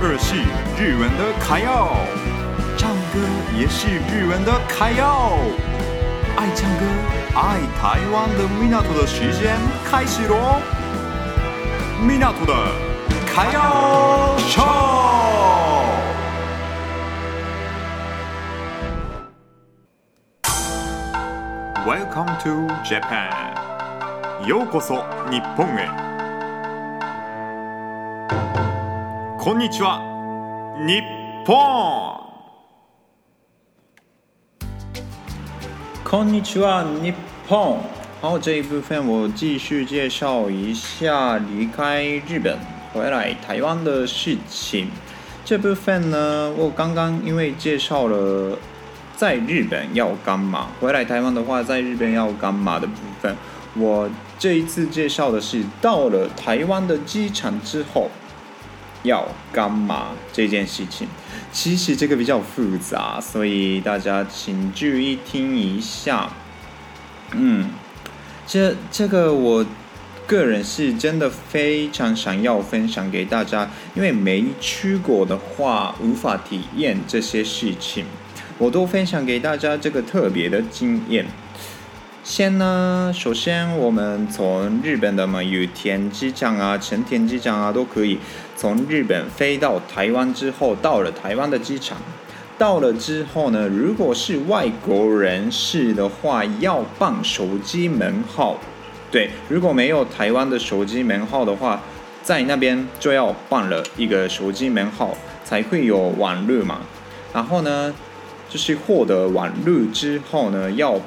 [0.00, 0.36] 二是
[0.76, 1.88] 日文的卡要，
[2.76, 3.20] 唱歌
[3.56, 5.38] 也是日文的卡要。
[6.36, 6.84] 爱唱歌、
[7.34, 9.56] 爱台湾的米纳图的时间
[9.88, 10.60] 开始喽！
[12.00, 12.54] 米纳图的
[13.26, 14.62] 卡要秀。
[21.86, 23.54] Welcome to Japan，
[24.46, 26.03] ようこそ日本へ。
[29.43, 29.99] こんにちは，
[30.85, 31.01] 日
[31.45, 31.55] 本。
[36.05, 37.13] こんにちは，日
[37.47, 37.77] 本。
[38.21, 42.57] 好，这一部分我继续介绍一下离开日本
[42.93, 44.89] 回来台湾的事情。
[45.43, 48.57] 这部分呢，我刚刚因为介绍了
[49.17, 53.35] 在日本要干嘛，回来台湾的话，在日本要干嘛的部分，
[53.75, 58.09] 我这一次介绍的是到了台湾的机场之后。
[59.04, 61.06] 要干嘛这件事情，
[61.52, 66.28] 其实这个比较复杂，所以大家请注意听一下。
[67.32, 67.70] 嗯，
[68.46, 69.64] 这这个我
[70.26, 78.06] 个人是真的非常想要分享给大家，因为没去过的话无法体验这些事情，
[78.58, 81.26] 我都分享给大家这个特别的经验。
[82.22, 88.18] 先呢，首先我们从日本的嘛羽田机场啊、成田机场啊都可以
[88.64, 91.98] 从日本飞到台湾之后，到了台湾的机场，
[92.56, 98.58] 到了之后呢，如果是外国人士的话，要办手机门号。
[99.10, 101.82] 对，如果没有台湾的手机门号的话，
[102.22, 106.80] 在那边就要办了一个手机门号，才会有网络嘛。
[107.34, 107.94] 然后呢，
[108.48, 110.98] 就是获得网络之后呢，要。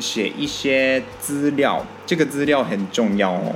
[0.00, 3.54] 写一些资料，这个资料很重要哦，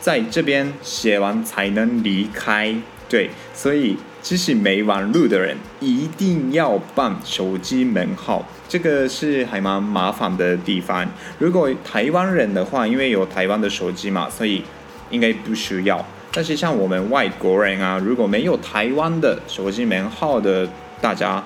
[0.00, 2.74] 在这边写完才能离开。
[3.08, 11.04] 对，所以即使没网路的人，一定要办手机门号，这个是还蛮麻烦的地方。
[11.38, 14.62] 如果台湾人的话，因为有台湾的手机嘛，所以
[15.10, 16.04] 应该不需要。
[16.32, 20.68] 但是像我们外国人啊，如果没有台湾的手机门号的，
[21.00, 21.42] 大家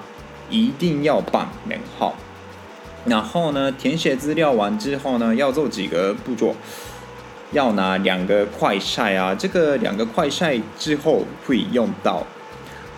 [0.51, 2.15] 一定要办门号。
[3.07, 6.55] 然后呢，填写资料完之后呢，要做几个步骤，
[7.55, 12.27] 要拿两个快晒啊，这个两个快晒之后会用到，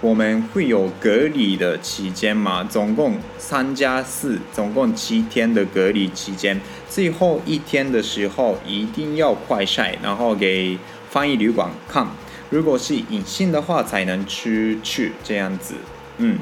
[0.00, 10.77] 我们会有隔离的期间嘛，总共三加四，总共七天的隔离期间，最后一天的时候一定要快晒，然后给
[11.09, 12.05] 翻译旅馆看，
[12.50, 14.50] 如果是隐性的话才能出
[14.83, 15.75] 去这样子，
[16.19, 16.38] 嗯，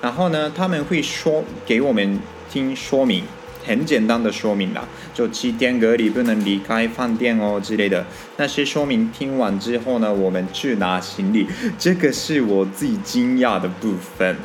[0.00, 2.18] 然后呢，他们会说给我们。
[2.52, 3.22] 听说明，
[3.66, 4.82] 很简单的说明啦，
[5.12, 8.06] 就七天隔离不能离开饭店哦之类的
[8.36, 9.10] 那些说明。
[9.12, 11.46] 听完之后呢，我们去拿行李，
[11.78, 14.36] 这个是我自己惊讶的部分。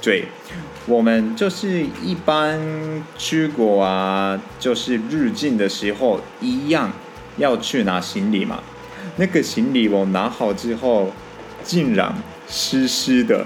[0.00, 0.24] 对，
[0.86, 2.58] 我们就是一般
[3.18, 6.92] 出国啊，就是入境的时候一样
[7.36, 8.62] 要去拿行李嘛。
[9.16, 11.12] 那个行李我拿好之后，
[11.62, 12.14] 竟然
[12.48, 13.44] 湿湿的。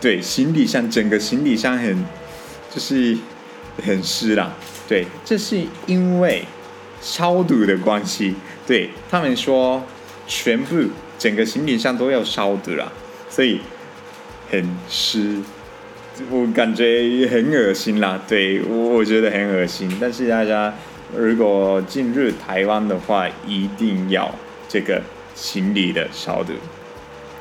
[0.00, 2.04] 对，行李箱整个行李箱很。
[2.74, 3.14] 就是
[3.84, 4.52] 很湿啦，
[4.88, 6.44] 对，这是因为
[7.00, 8.34] 消毒的关系。
[8.66, 9.82] 对，他们说，
[10.26, 10.84] 全部
[11.18, 12.92] 整个行李箱都要消毒啦，
[13.28, 13.60] 所以
[14.50, 15.38] 很湿，
[16.30, 18.20] 我感觉很恶心啦。
[18.28, 19.90] 对，我我觉得很恶心。
[20.00, 20.72] 但是大家
[21.16, 24.32] 如果进入台湾的话，一定要
[24.68, 25.02] 这个
[25.34, 26.52] 行李的消毒。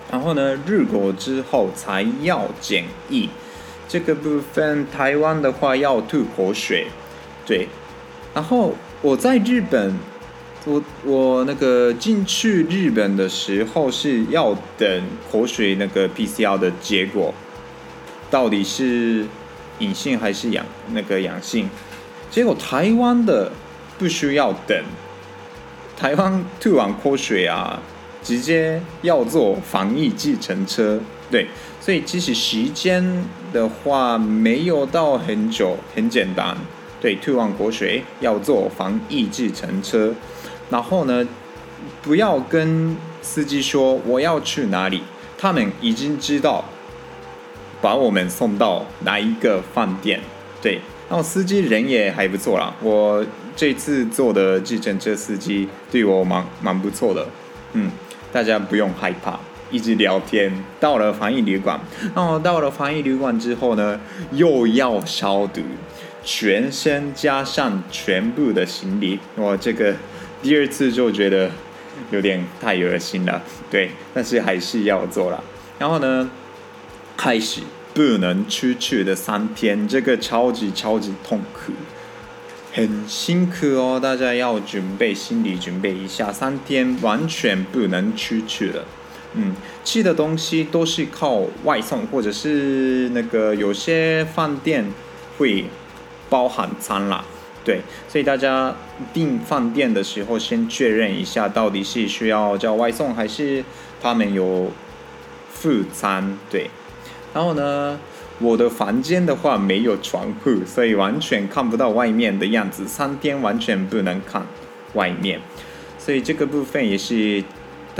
[0.09, 3.29] 然后呢，入国之后才要检疫。
[3.91, 6.87] 这个部分，台湾的话要吐口水，
[7.45, 7.67] 对。
[8.33, 9.93] 然后我在日本，
[10.63, 17.33] 我我那个进去日本的时候是要等口水那个 PCR 的结果，
[18.29, 19.25] 到底是
[19.79, 21.69] 阴性还是阳那个阳性？
[22.29, 23.51] 结果台湾的
[23.99, 24.81] 不需要等，
[25.97, 27.81] 台湾吐完口水啊，
[28.23, 31.01] 直接要坐防疫计程车。
[31.31, 31.47] 对，
[31.79, 33.01] 所以其实时间
[33.53, 36.55] 的话没有到很久，很简单。
[36.99, 40.13] 对，退完国学要坐防疫计程车，
[40.69, 41.27] 然后呢，
[42.03, 45.01] 不要跟司机说我要去哪里，
[45.37, 46.63] 他们已经知道
[47.81, 50.19] 把我们送到哪一个饭店。
[50.61, 50.79] 对，
[51.09, 53.25] 然后司机人也还不错啦，我
[53.55, 57.25] 这次坐的计程车司机对我蛮蛮不错的，
[57.73, 57.89] 嗯，
[58.31, 59.39] 大家不用害怕。
[59.71, 61.79] 一直聊天，到了防疫旅馆，
[62.13, 63.99] 然后到了防疫旅馆之后呢，
[64.33, 65.61] 又要消毒，
[66.23, 69.95] 全身加上全部的行李，我，这个
[70.43, 71.49] 第二次就觉得
[72.11, 75.43] 有点太恶心了，对，但是还是要做了。
[75.79, 76.29] 然后呢，
[77.15, 77.61] 开始
[77.93, 81.71] 不能出去的三天，这个超级超级痛苦，
[82.73, 88.83] 很辛苦哦，大家要准备心理准备一下，三天完全不能出去了。
[89.33, 94.85] 嗯，吃的东西都是靠外送，或者是那个有些饭店
[95.37, 95.65] 会
[96.29, 97.23] 包含餐啦。
[97.63, 98.75] 对，所以大家
[99.13, 103.63] 订饭店的时候，先确认一下到底是需要叫外送，还是
[104.01, 104.71] 他们有
[105.53, 106.37] 附餐。
[106.49, 106.69] 对，
[107.33, 107.99] 然后呢，
[108.39, 114.43] 我的房间的话没有窗户，所以完全看不到外面的样子，三天完全不能看
[114.93, 115.39] 外面，
[115.99, 117.43] 所以这个部分也是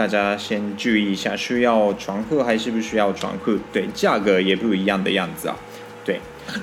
[0.02, 3.56] 大家先注意一下，需要床铺还是不需要床铺？
[3.72, 5.56] 对，价格也不一样的样子啊。
[6.04, 6.20] 对，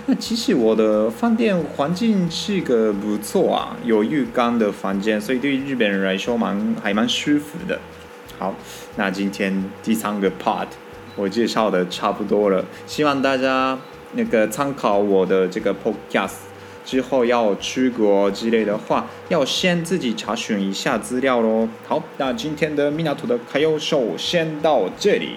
[0.06, 7.79] 那 其实我的饭店环境是个不错啊，有浴缸的房间，所以对日本人来说蛮还蛮舒服的。
[8.40, 8.52] 好，
[8.96, 10.67] 那今天第三个 part
[11.14, 13.79] 我介绍的差不多了，希望大家
[14.14, 16.48] 那个参考我的这个 podcast
[16.88, 21.69] 之后要出国之类的话，要先自己查询一下资料喽。
[21.87, 25.32] 好，那今天的米纳图的开游首先到这里。